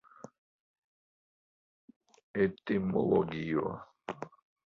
etimologio 2.43 3.67